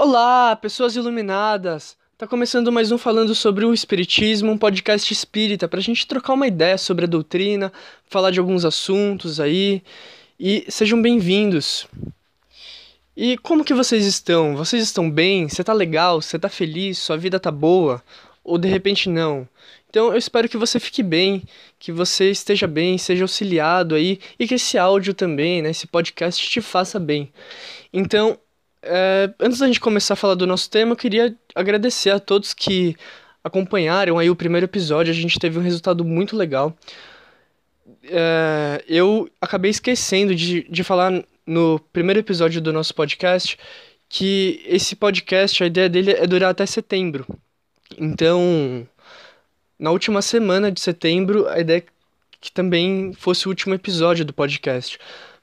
[0.00, 1.96] Olá, pessoas iluminadas!
[2.16, 6.46] Tá começando mais um falando sobre o Espiritismo, um podcast espírita, pra gente trocar uma
[6.46, 7.72] ideia sobre a doutrina,
[8.06, 9.82] falar de alguns assuntos aí.
[10.38, 11.88] E sejam bem-vindos!
[13.16, 14.54] E como que vocês estão?
[14.54, 15.48] Vocês estão bem?
[15.48, 16.22] Você tá legal?
[16.22, 16.96] Você tá feliz?
[16.98, 18.00] Sua vida tá boa?
[18.44, 19.48] Ou de repente não?
[19.90, 21.42] Então eu espero que você fique bem,
[21.76, 26.48] que você esteja bem, seja auxiliado aí e que esse áudio também, né, esse podcast
[26.48, 27.32] te faça bem.
[27.92, 28.38] Então,
[28.82, 32.54] é, antes da gente começar a falar do nosso tema, eu queria agradecer a todos
[32.54, 32.96] que
[33.42, 35.10] acompanharam aí o primeiro episódio.
[35.10, 36.76] A gente teve um resultado muito legal.
[38.04, 43.58] É, eu acabei esquecendo de, de falar no primeiro episódio do nosso podcast
[44.08, 47.26] que esse podcast, a ideia dele é durar até setembro.
[47.98, 48.86] Então,
[49.78, 51.84] na última semana de setembro, a ideia é
[52.40, 54.98] que também fosse o último episódio do podcast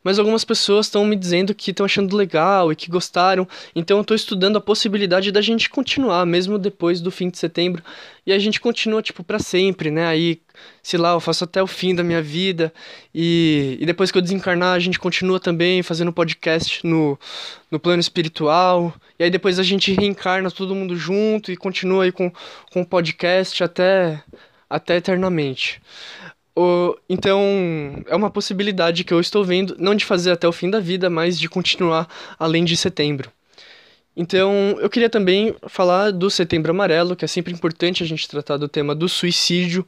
[0.06, 4.02] mas algumas pessoas estão me dizendo que estão achando legal e que gostaram, então eu
[4.02, 7.82] estou estudando a possibilidade da gente continuar, mesmo depois do fim de setembro,
[8.24, 10.06] e a gente continua, tipo, para sempre, né?
[10.06, 10.40] Aí,
[10.84, 12.72] sei lá, eu faço até o fim da minha vida,
[13.16, 17.18] e, e depois que eu desencarnar, a gente continua também fazendo podcast no,
[17.72, 22.12] no plano espiritual, e aí depois a gente reencarna todo mundo junto e continua aí
[22.12, 22.32] com,
[22.72, 24.22] com o podcast até,
[24.70, 25.82] até eternamente.
[27.10, 27.42] Então,
[28.08, 31.10] é uma possibilidade que eu estou vendo, não de fazer até o fim da vida,
[31.10, 32.08] mas de continuar
[32.40, 33.32] além de setembro.
[34.16, 38.56] Então, eu queria também falar do Setembro Amarelo, que é sempre importante a gente tratar
[38.56, 39.86] do tema do suicídio.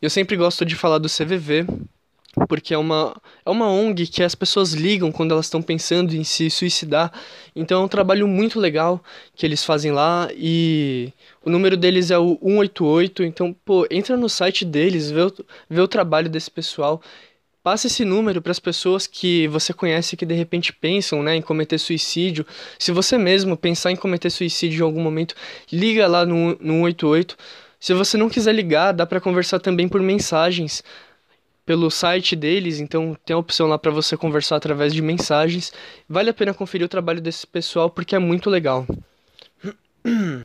[0.00, 1.66] Eu sempre gosto de falar do CVV,
[2.48, 6.24] porque é uma, é uma ONG que as pessoas ligam quando elas estão pensando em
[6.24, 7.12] se suicidar.
[7.54, 9.02] Então é um trabalho muito legal
[9.34, 11.12] que eles fazem lá e
[11.44, 13.22] o número deles é o 188.
[13.22, 15.32] Então, pô, entra no site deles, vê o,
[15.70, 17.00] vê o trabalho desse pessoal.
[17.62, 21.40] Passa esse número para as pessoas que você conhece que de repente pensam né, em
[21.40, 22.44] cometer suicídio.
[22.78, 25.34] Se você mesmo pensar em cometer suicídio em algum momento,
[25.72, 27.36] liga lá no, no 188.
[27.80, 30.82] Se você não quiser ligar, dá para conversar também por mensagens
[31.64, 35.72] pelo site deles, então tem a opção lá para você conversar através de mensagens.
[36.08, 38.86] Vale a pena conferir o trabalho desse pessoal porque é muito legal.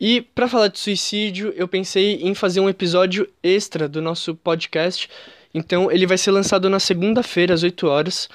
[0.00, 5.10] E para falar de suicídio, eu pensei em fazer um episódio extra do nosso podcast.
[5.52, 8.28] Então ele vai ser lançado na segunda-feira às 8 horas.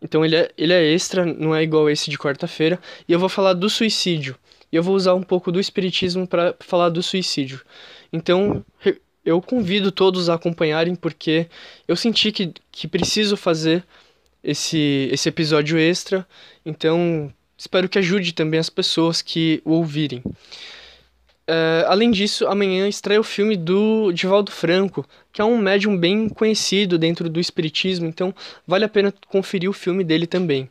[0.00, 2.80] Então ele é, ele é extra, não é igual esse de quarta-feira.
[3.06, 4.34] E eu vou falar do suicídio.
[4.72, 7.60] E eu vou usar um pouco do espiritismo para falar do suicídio.
[8.10, 8.64] Então,
[9.24, 11.48] eu convido todos a acompanharem porque
[11.88, 13.84] eu senti que, que preciso fazer
[14.42, 16.26] esse, esse episódio extra,
[16.64, 20.22] então espero que ajude também as pessoas que o ouvirem.
[21.46, 26.26] Uh, além disso, amanhã estreia o filme do Divaldo Franco, que é um médium bem
[26.26, 28.34] conhecido dentro do espiritismo, então
[28.66, 30.70] vale a pena conferir o filme dele também.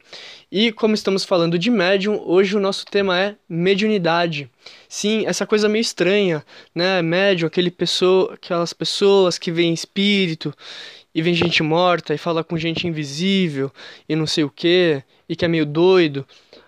[0.52, 4.50] E como estamos falando de médium, hoje o nosso tema é mediunidade.
[4.90, 7.04] Sim, essa coisa meio estranha, né?
[7.04, 10.52] Médium, aquele pessoa, aquelas pessoas que veem espírito
[11.14, 13.72] e vem gente morta e fala com gente invisível
[14.10, 16.26] e não sei o que, e que é meio doido.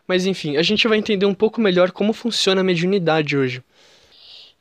[0.08, 3.64] Mas enfim, a gente vai entender um pouco melhor como funciona a mediunidade hoje.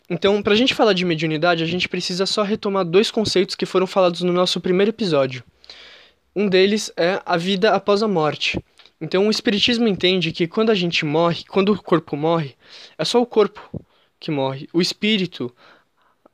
[0.09, 3.65] Então, para a gente falar de mediunidade, a gente precisa só retomar dois conceitos que
[3.65, 5.43] foram falados no nosso primeiro episódio.
[6.37, 8.63] Um deles é a vida após a morte.
[9.01, 12.55] Então, o Espiritismo entende que quando a gente morre, quando o corpo morre,
[12.99, 13.85] é só o corpo
[14.21, 14.69] que morre.
[14.73, 15.55] O espírito,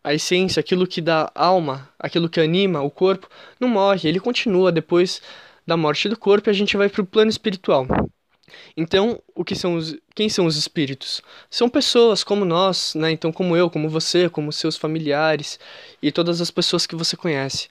[0.02, 4.72] a essência, aquilo que dá alma, aquilo que anima o corpo, não morre, ele continua
[4.72, 5.20] depois
[5.66, 7.86] da morte do corpo e a gente vai para o plano espiritual.
[8.76, 11.20] Então, o que são os, quem são os espíritos?
[11.48, 13.10] São pessoas como nós, né?
[13.10, 15.58] Então, como eu, como você, como seus familiares
[16.02, 17.68] e todas as pessoas que você conhece.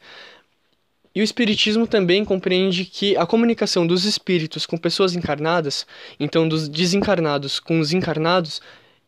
[1.13, 5.85] E o espiritismo também compreende que a comunicação dos espíritos com pessoas encarnadas,
[6.19, 8.61] então dos desencarnados com os encarnados,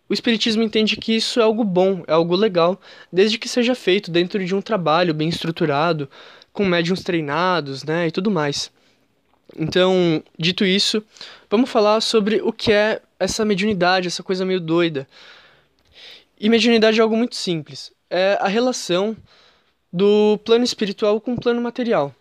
[0.10, 2.82] o espiritismo entende que isso é algo bom, é algo legal,
[3.14, 6.10] desde que seja feito dentro de um trabalho bem estruturado,
[6.52, 8.72] com médiums treinados, né, e tudo mais.
[9.58, 11.04] Então, dito isso,
[11.50, 15.08] vamos falar sobre o que é essa mediunidade, essa coisa meio doida.
[16.40, 17.92] E mediunidade é algo muito simples.
[18.10, 19.16] É a relação
[19.92, 22.16] do plano espiritual com o plano material.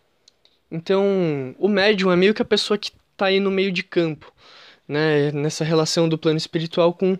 [0.70, 4.32] Então, o médium é meio que a pessoa que está aí no meio de campo,
[4.86, 7.16] né, nessa relação do plano espiritual com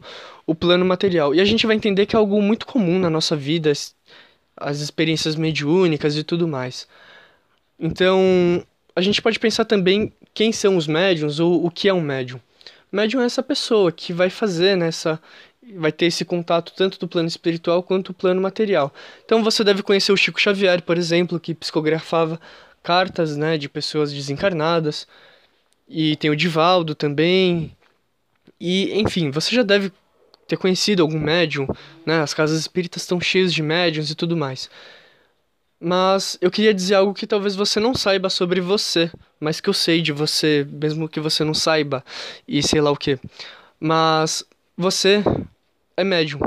[0.46, 1.35] o plano material.
[1.35, 3.94] E a gente vai entender que é algo muito comum na nossa vida, as,
[4.56, 6.87] as experiências mediúnicas e tudo mais.
[7.79, 8.64] Então,
[8.94, 12.40] a gente pode pensar também quem são os médiums ou o que é um médium.
[12.90, 15.20] Médium é essa pessoa que vai fazer nessa
[15.76, 18.92] vai ter esse contato tanto do plano espiritual quanto do plano material.
[19.25, 22.40] Então você deve conhecer o Chico Xavier, por exemplo, que psicografava
[22.82, 25.06] cartas, né, de pessoas desencarnadas.
[25.88, 27.76] E tem o Divaldo também.
[28.60, 29.92] E, enfim, você já deve
[30.46, 31.66] ter conhecido algum médium,
[32.04, 32.20] né?
[32.20, 34.70] As casas espíritas estão cheias de médiums e tudo mais.
[35.81, 39.11] Mas eu queria dizer algo que talvez você não saiba sobre você,
[39.41, 42.05] mas que eu sei de você, mesmo que você não saiba,
[42.47, 43.19] e sei lá o que.
[43.81, 44.44] Mas
[44.77, 45.25] você
[45.97, 46.41] é médium.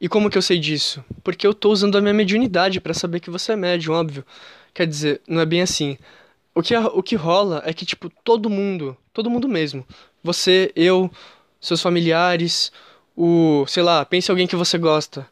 [0.00, 1.04] E como que eu sei disso?
[1.22, 4.24] Porque eu tô usando a minha mediunidade para saber que você é médium, óbvio.
[4.74, 5.96] Quer dizer, não é bem assim.
[6.52, 9.86] O que, o que rola é que, tipo, todo mundo, todo mundo mesmo,
[10.22, 11.10] você, eu,
[11.60, 12.72] seus familiares,
[13.16, 15.26] o, sei lá, pense em alguém que você gosta.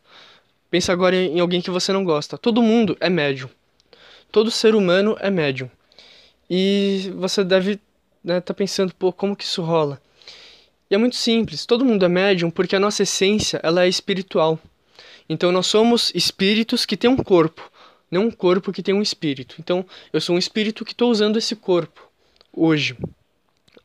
[0.73, 2.39] Pense agora em alguém que você não gosta.
[2.39, 3.51] Todo mundo é médium.
[4.31, 5.71] Todo ser humano é médium.
[6.49, 7.83] E você deve estar
[8.25, 10.01] né, tá pensando, pô, como que isso rola?
[10.91, 11.67] E é muito simples.
[11.67, 14.59] Todo mundo é médium porque a nossa essência ela é espiritual.
[15.29, 17.71] Então nós somos espíritos que têm um corpo,
[18.11, 19.57] não um corpo que tem um espírito.
[19.59, 22.09] Então eu sou um espírito que estou usando esse corpo
[22.51, 22.97] hoje,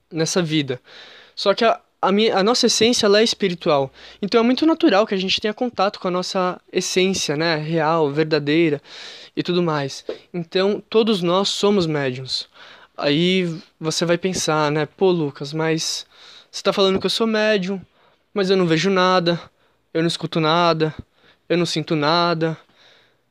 [0.10, 0.80] nessa vida.
[1.36, 3.92] Só que a, a, minha, a nossa essência ela é espiritual.
[4.22, 7.56] Então é muito natural que a gente tenha contato com a nossa essência, né?
[7.58, 8.82] Real, verdadeira
[9.36, 10.06] e tudo mais.
[10.34, 12.48] Então todos nós somos médiums.
[12.96, 14.86] Aí você vai pensar, né?
[14.86, 16.06] Pô, Lucas, mas
[16.52, 17.82] você está falando que eu sou médium,
[18.34, 19.40] mas eu não vejo nada,
[19.94, 20.94] eu não escuto nada,
[21.50, 22.58] eu não sinto nada,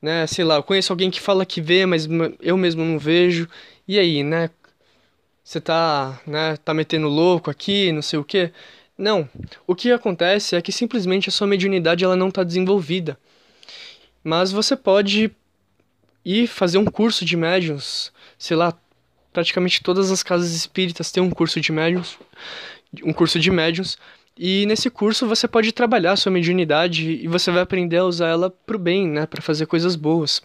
[0.00, 0.26] né?
[0.26, 2.08] Sei lá, eu conheço alguém que fala que vê, mas
[2.40, 3.48] eu mesmo não vejo.
[3.88, 4.50] E aí, né?
[5.46, 8.50] Você tá, né, tá metendo louco aqui, não sei o quê.
[8.98, 9.28] Não.
[9.64, 13.16] O que acontece é que simplesmente a sua mediunidade ela não está desenvolvida.
[14.25, 15.31] Mas você pode
[16.25, 18.76] ir fazer um curso de médiums, sei lá,
[19.32, 22.19] praticamente todas as casas espíritas têm um curso de médiums,
[23.04, 23.96] um curso de médiums,
[24.37, 28.31] e nesse curso você pode trabalhar a sua mediunidade e você vai aprender a usar
[28.31, 30.42] ela pro bem, né, para fazer coisas boas.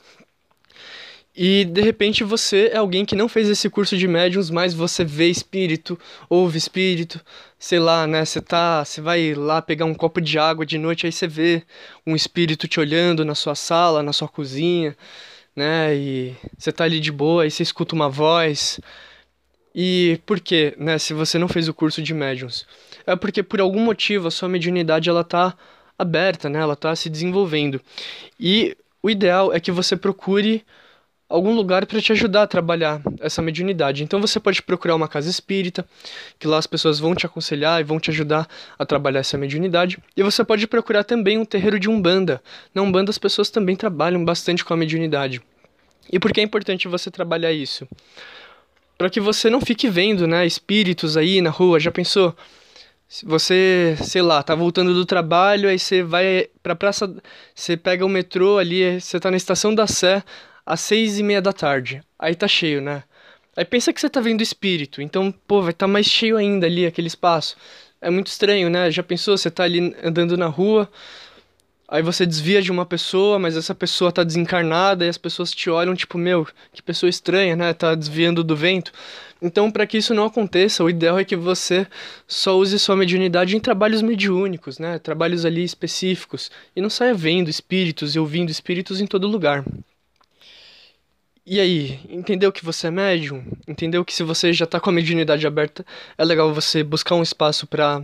[1.35, 5.05] E de repente você é alguém que não fez esse curso de médiums, mas você
[5.05, 5.97] vê espírito,
[6.29, 7.21] ouve espírito,
[7.57, 8.25] sei lá, né?
[8.25, 11.63] Você tá, você vai lá pegar um copo de água de noite, aí você vê
[12.05, 14.95] um espírito te olhando na sua sala, na sua cozinha,
[15.55, 15.95] né?
[15.95, 18.79] E você tá ali de boa, aí você escuta uma voz.
[19.73, 20.97] E por quê, né?
[20.97, 22.65] Se você não fez o curso de médiums,
[23.07, 25.55] é porque por algum motivo a sua mediunidade ela tá
[25.97, 26.59] aberta, né?
[26.59, 27.81] Ela tá se desenvolvendo.
[28.39, 30.65] E o ideal é que você procure
[31.31, 34.03] algum lugar para te ajudar a trabalhar essa mediunidade.
[34.03, 35.85] Então você pode procurar uma casa espírita,
[36.37, 38.47] que lá as pessoas vão te aconselhar e vão te ajudar
[38.77, 39.97] a trabalhar essa mediunidade.
[40.15, 42.41] E você pode procurar também um terreiro de umbanda.
[42.75, 45.41] Na umbanda as pessoas também trabalham bastante com a mediunidade.
[46.11, 47.87] E por que é importante você trabalhar isso?
[48.97, 51.79] Para que você não fique vendo, né, espíritos aí na rua.
[51.79, 52.35] Já pensou?
[53.25, 57.13] você, sei lá, tá voltando do trabalho, aí você vai pra praça,
[57.53, 60.23] você pega o metrô ali, você tá na estação da Sé,
[60.65, 62.01] às seis e meia da tarde.
[62.17, 63.03] Aí tá cheio, né?
[63.55, 66.65] Aí pensa que você tá vendo espírito, então, pô, vai estar tá mais cheio ainda
[66.65, 67.57] ali aquele espaço.
[67.99, 68.89] É muito estranho, né?
[68.89, 69.37] Já pensou?
[69.37, 70.89] Você tá ali andando na rua,
[71.87, 75.69] aí você desvia de uma pessoa, mas essa pessoa tá desencarnada e as pessoas te
[75.69, 77.73] olham tipo, meu, que pessoa estranha, né?
[77.73, 78.91] Tá desviando do vento.
[79.41, 81.85] Então, para que isso não aconteça, o ideal é que você
[82.27, 84.97] só use sua mediunidade em trabalhos mediúnicos, né?
[84.99, 89.65] Trabalhos ali específicos e não saia vendo espíritos e ouvindo espíritos em todo lugar.
[91.45, 93.43] E aí, entendeu que você é médium?
[93.67, 95.85] Entendeu que se você já tá com a mediunidade aberta,
[96.17, 98.01] é legal você buscar um espaço pra,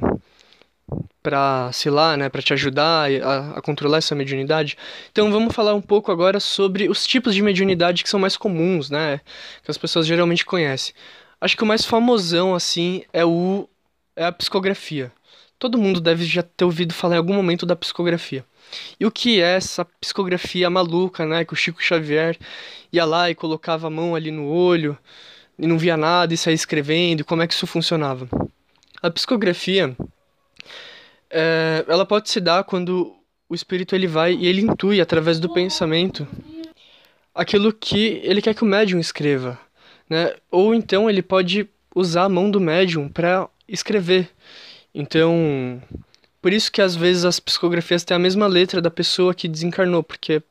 [1.22, 4.78] pra sei lá, né, pra te ajudar a, a controlar essa mediunidade?
[5.12, 8.90] Então vamos falar um pouco agora sobre os tipos de mediunidade que são mais comuns,
[8.90, 9.20] né,
[9.64, 10.94] que as pessoas geralmente conhecem.
[11.40, 13.70] Acho que o mais famosão, assim, é o
[14.16, 15.12] é a psicografia.
[15.60, 18.44] Todo mundo deve já ter ouvido falar em algum momento da psicografia.
[19.00, 21.46] E o que é essa psicografia maluca, né?
[21.46, 22.38] Que o Chico Xavier
[22.92, 24.98] ia lá e colocava a mão ali no olho
[25.58, 28.28] e não via nada e saía escrevendo, e como é que isso funcionava?
[29.02, 29.96] A psicografia,
[31.30, 33.16] é, ela pode se dar quando
[33.50, 36.28] o espírito ele vai e ele intui através do pensamento
[37.34, 39.60] aquilo que ele quer que o médium escreva,
[40.10, 40.34] né?
[40.52, 44.30] Ou então ele pode usar a mão do médium para escrever.
[44.94, 45.82] Então,
[46.42, 50.04] por isso que às vezes as psicografias têm a mesma letra da pessoa que desencarnou,
[50.04, 50.42] porque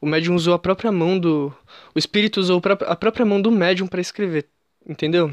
[0.00, 1.52] o médium usou a própria mão do.
[1.94, 4.46] O espírito usou a própria mão do médium para escrever,
[4.86, 5.30] entendeu?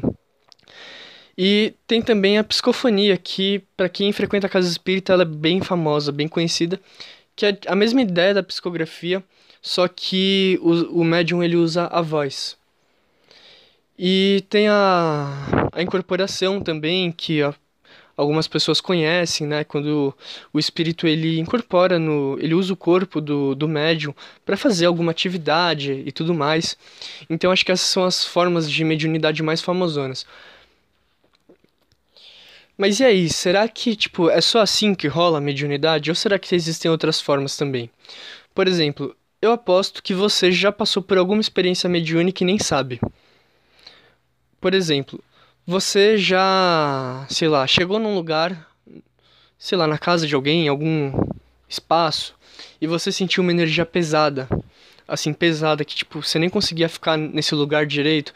[1.36, 5.60] E tem também a psicofonia, que para quem frequenta a casa espírita ela é bem
[5.60, 6.80] famosa, bem conhecida,
[7.36, 9.22] que é a mesma ideia da psicografia,
[9.62, 12.56] só que o, o médium ele usa a voz.
[13.96, 17.54] E tem a, a incorporação também, que a
[18.18, 19.62] algumas pessoas conhecem, né?
[19.62, 20.12] Quando
[20.52, 24.12] o espírito ele incorpora no, ele usa o corpo do, do médium
[24.44, 26.76] para fazer alguma atividade e tudo mais.
[27.30, 30.26] Então acho que essas são as formas de mediunidade mais famosonas.
[32.76, 36.10] Mas e aí, será que, tipo, é só assim que rola a mediunidade?
[36.10, 37.90] Ou será que existem outras formas também?
[38.54, 43.00] Por exemplo, eu aposto que você já passou por alguma experiência mediúnica e nem sabe.
[44.60, 45.22] Por exemplo,
[45.68, 48.66] você já, sei lá, chegou num lugar,
[49.58, 51.12] sei lá, na casa de alguém, em algum
[51.68, 52.34] espaço,
[52.80, 54.48] e você sentiu uma energia pesada.
[55.06, 58.32] Assim, pesada, que tipo, você nem conseguia ficar nesse lugar direito.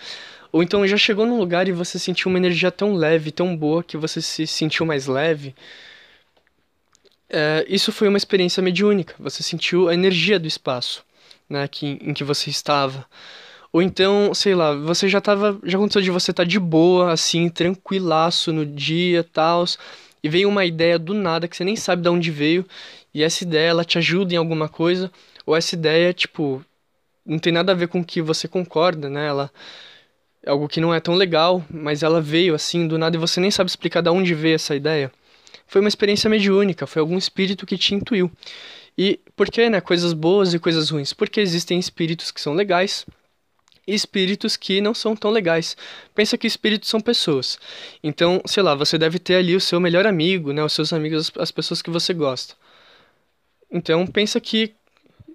[0.52, 3.82] Ou então já chegou num lugar e você sentiu uma energia tão leve, tão boa,
[3.82, 5.54] que você se sentiu mais leve.
[7.30, 9.14] É, isso foi uma experiência mediúnica.
[9.18, 11.02] Você sentiu a energia do espaço
[11.48, 13.06] né, que, em que você estava.
[13.72, 15.58] Ou então, sei lá, você já tava.
[15.64, 19.64] Já aconteceu de você estar tá de boa, assim, tranquilaço no dia tal.
[20.22, 22.66] E veio uma ideia do nada que você nem sabe de onde veio.
[23.14, 25.10] E essa ideia ela te ajuda em alguma coisa.
[25.46, 26.64] Ou essa ideia, tipo,
[27.24, 29.26] não tem nada a ver com o que você concorda, né?
[29.26, 29.50] Ela
[30.44, 33.40] é algo que não é tão legal, mas ela veio assim do nada e você
[33.40, 35.10] nem sabe explicar de onde veio essa ideia.
[35.66, 38.30] Foi uma experiência mediúnica, foi algum espírito que te intuiu.
[38.98, 39.80] E por que, né?
[39.80, 41.12] Coisas boas e coisas ruins?
[41.12, 43.06] Porque existem espíritos que são legais
[43.86, 45.76] e espíritos que não são tão legais.
[46.14, 47.58] Pensa que espíritos são pessoas.
[48.02, 50.62] Então, sei lá, você deve ter ali o seu melhor amigo, né?
[50.62, 52.54] Os seus amigos, as pessoas que você gosta.
[53.70, 54.74] Então, pensa que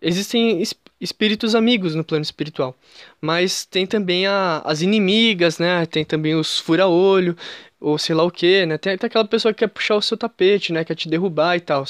[0.01, 0.61] existem
[0.99, 2.75] espíritos amigos no plano espiritual.
[3.21, 5.85] Mas tem também a, as inimigas, né?
[5.85, 7.35] Tem também os fura-olho,
[7.79, 8.77] ou sei lá o que, né?
[8.77, 10.83] Tem, tem, aquela pessoa que quer puxar o seu tapete, né?
[10.83, 11.85] Quer te derrubar e tal.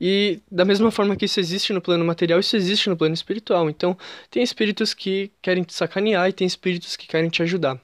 [0.00, 3.70] E da mesma forma que isso existe no plano material, isso existe no plano espiritual.
[3.70, 3.96] Então,
[4.30, 7.80] tem espíritos que querem te sacanear e tem espíritos que querem te ajudar.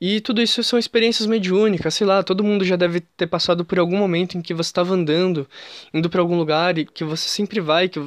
[0.00, 3.78] E tudo isso são experiências mediúnicas, sei lá, todo mundo já deve ter passado por
[3.78, 5.46] algum momento em que você estava andando,
[5.92, 8.00] indo para algum lugar e que você sempre vai, que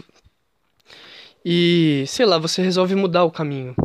[1.46, 3.76] e, sei lá, você resolve mudar o caminho.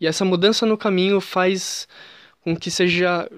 [0.00, 1.88] E essa mudança no caminho faz
[2.40, 3.28] com que seja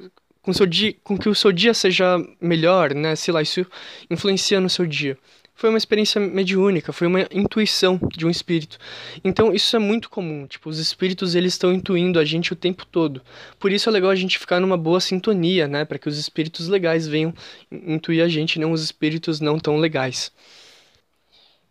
[0.43, 3.15] com, seu dia, com que o seu dia seja melhor, né?
[3.17, 3.67] Sei lá, isso
[4.11, 5.17] influencia no seu dia.
[5.55, 8.79] Foi uma experiência mediúnica, foi uma intuição de um espírito.
[9.23, 12.87] Então, isso é muito comum, tipo, os espíritos eles estão intuindo a gente o tempo
[12.87, 13.21] todo.
[13.59, 16.67] Por isso é legal a gente ficar numa boa sintonia, né, para que os espíritos
[16.67, 17.35] legais venham
[17.71, 20.33] intuir a gente, não os espíritos não tão legais.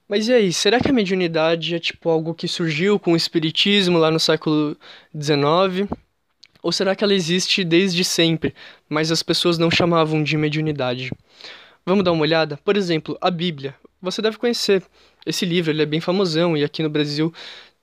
[0.08, 3.98] Mas e aí, será que a mediunidade é tipo algo que surgiu com o espiritismo
[3.98, 4.78] lá no século
[5.20, 5.90] XIX?
[6.62, 8.54] Ou será que ela existe desde sempre,
[8.88, 11.12] mas as pessoas não chamavam de mediunidade?
[11.86, 12.58] Vamos dar uma olhada?
[12.58, 13.76] Por exemplo, a Bíblia.
[14.02, 14.84] Você deve conhecer
[15.26, 17.34] esse livro, ele é bem famosão e aqui no Brasil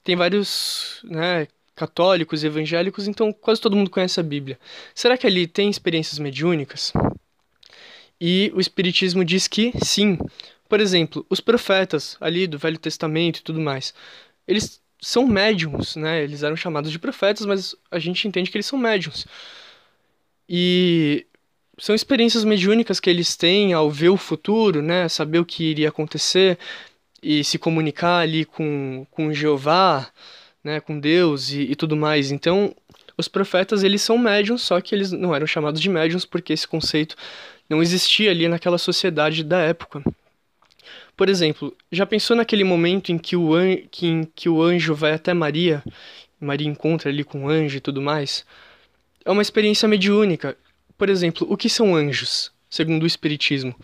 [0.05, 4.59] tem vários né, católicos e evangélicos, então quase todo mundo conhece a Bíblia.
[4.95, 6.93] Será que ali tem experiências mediúnicas?
[8.21, 10.19] E o Espiritismo diz que sim,
[10.69, 13.93] por exemplo, os profetas ali do Velho Testamento e tudo mais,
[14.49, 16.25] eles são médiums, né?
[16.25, 19.25] Eles eram chamados de profetas, mas a gente entende que eles são médiums.
[20.49, 21.25] E
[21.79, 25.09] são experiências mediúnicas que eles têm ao ver o futuro, né?
[25.09, 26.59] Saber o que iria acontecer
[27.23, 30.11] e se comunicar ali com, com Jeová,
[30.65, 30.81] né?
[30.81, 32.33] Com Deus e, e tudo mais.
[32.33, 32.75] Então,
[33.17, 36.67] os profetas, eles são médiums, só que eles não eram chamados de médiums porque esse
[36.67, 37.15] conceito
[37.71, 40.03] não existia ali naquela sociedade da época.
[41.17, 44.95] Por exemplo, já pensou naquele momento em que o, an que, em que o anjo
[44.95, 45.83] vai até Maria,
[46.39, 48.45] Maria encontra ali com o anjo e tudo mais?
[49.25, 50.57] É uma experiência mediúnica.
[50.99, 53.75] Por exemplo, o que são anjos, segundo o Espiritismo?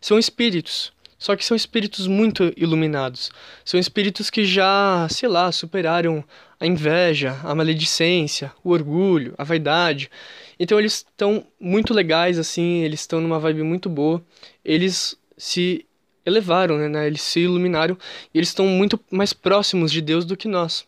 [0.00, 0.92] São espíritos.
[1.16, 3.30] Só que são espíritos muito iluminados.
[3.64, 6.24] São espíritos que já, sei lá, superaram
[6.58, 10.10] a inveja, a maledicência, o orgulho, a vaidade.
[10.58, 14.24] Então eles estão muito legais, assim, eles estão numa vibe muito boa.
[14.64, 15.86] Eles se
[16.24, 17.06] elevaram, né, né?
[17.06, 17.96] Eles se iluminaram
[18.32, 20.86] e eles estão muito mais próximos de Deus do que nós.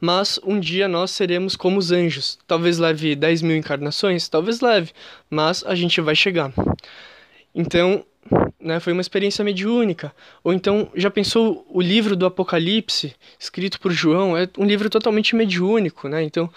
[0.00, 2.38] Mas um dia nós seremos como os anjos.
[2.46, 4.92] Talvez leve 10 mil encarnações, talvez leve,
[5.28, 6.52] mas a gente vai chegar.
[7.54, 8.04] Então,
[8.60, 10.14] né, foi uma experiência mediúnica.
[10.44, 14.36] Ou então, já pensou o livro do Apocalipse, escrito por João?
[14.36, 16.22] É um livro totalmente mediúnico, né?
[16.22, 16.48] Então,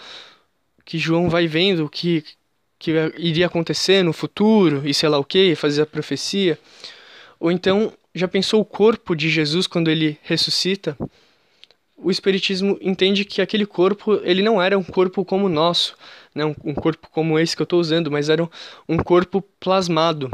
[0.84, 2.24] que João vai vendo o que,
[2.78, 6.58] que iria acontecer no futuro e sei lá o que, fazer a profecia.
[7.42, 10.96] Ou então, já pensou o corpo de Jesus quando ele ressuscita?
[11.96, 15.96] O espiritismo entende que aquele corpo, ele não era um corpo como o nosso,
[16.32, 16.44] né?
[16.44, 18.48] um corpo como esse que eu estou usando, mas era
[18.88, 20.30] um corpo plasmado.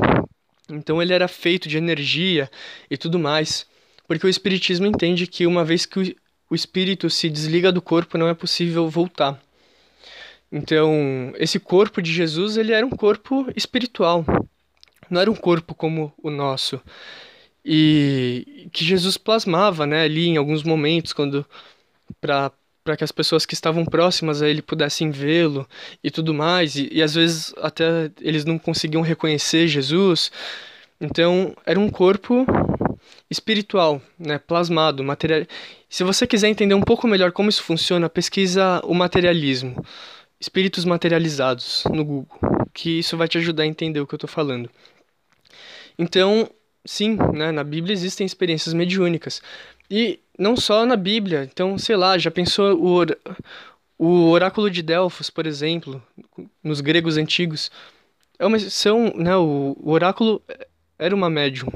[0.69, 2.51] Então ele era feito de energia
[2.91, 3.67] e tudo mais.
[4.07, 6.15] Porque o espiritismo entende que uma vez que
[6.51, 9.41] o espírito se desliga do corpo, não é possível voltar.
[10.53, 14.27] Então, esse corpo de Jesus, ele era um corpo espiritual
[15.11, 16.81] não era um corpo como o nosso.
[17.65, 21.45] E que Jesus plasmava, né, ali em alguns momentos quando
[22.21, 22.51] para
[22.89, 25.69] para que as pessoas que estavam próximas a ele pudessem vê-lo
[26.03, 30.33] e tudo mais, e, e às vezes até eles não conseguiam reconhecer Jesus.
[30.99, 32.47] Então, era um corpo
[33.31, 35.43] espiritual, né, plasmado, material.
[35.89, 39.85] Se você quiser entender um pouco melhor como isso funciona, pesquisa o materialismo,
[40.41, 42.39] espíritos materializados no Google,
[42.73, 44.71] que isso vai te ajudar a entender o que eu estou falando.
[45.99, 46.49] Então,
[46.85, 49.43] sim, né, na Bíblia existem experiências mediúnicas.
[49.91, 51.49] E não só na Bíblia.
[51.51, 53.19] Então, sei lá, já pensou o, or
[53.99, 56.03] o oráculo de Delfos, por exemplo,
[56.63, 57.71] nos gregos antigos?
[58.39, 60.41] É uma são, né, o, oráculo
[60.99, 61.69] era uma médium.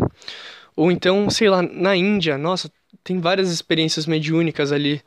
[0.77, 2.71] Ou então, sei lá, na Índia, nossa,
[3.03, 5.03] tem várias experiências mediúnicas ali.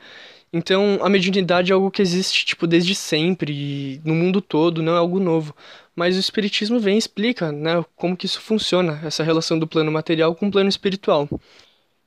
[0.51, 4.97] Então, a mediunidade é algo que existe, tipo, desde sempre, no mundo todo, não é
[4.97, 5.55] algo novo.
[5.95, 9.91] Mas o espiritismo vem e explica, né, como que isso funciona, essa relação do plano
[9.91, 11.29] material com o plano espiritual.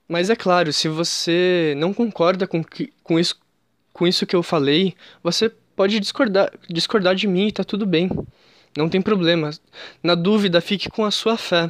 [0.07, 3.37] Mas é claro, se você não concorda com, que, com, isso,
[3.93, 8.11] com isso que eu falei, você pode discordar, discordar de mim e tá tudo bem.
[8.77, 9.51] Não tem problema.
[10.03, 11.69] Na dúvida, fique com a sua fé.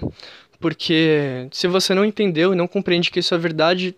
[0.61, 3.95] Porque se você não entendeu e não compreende que isso é verdade,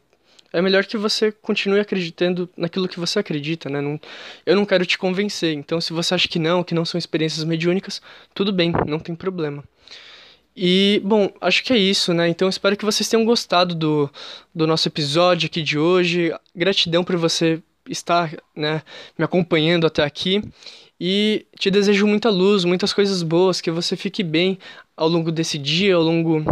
[0.53, 3.81] é melhor que você continue acreditando naquilo que você acredita, né?
[3.81, 4.01] Não,
[4.45, 5.55] eu não quero te convencer.
[5.55, 8.03] Então, se você acha que não, que não são experiências mediúnicas,
[8.35, 9.63] tudo bem, não tem problema.
[10.57, 12.29] E, bom, acho que é isso, né?
[12.29, 14.11] Então, espero que vocês tenham gostado do,
[14.55, 16.35] do nosso episódio aqui de hoje.
[16.55, 18.83] Gratidão por você estar, né,
[19.17, 20.43] me acompanhando até aqui.
[21.01, 24.59] E te desejo muita luz, muitas coisas boas, que você fique bem
[24.97, 26.45] ao longo desse dia, ao longo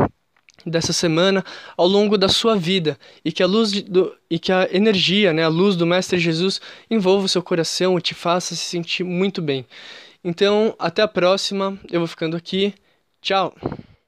[0.67, 1.45] dessa semana,
[1.77, 5.33] ao longo da sua vida, e que a luz de, do, e que a energia,
[5.33, 6.61] né, a luz do mestre Jesus
[6.91, 9.65] envolva o seu coração e te faça se sentir muito bem.
[10.23, 11.79] Então, até a próxima.
[11.91, 12.75] Eu vou ficando aqui.
[13.23, 13.55] Tchau.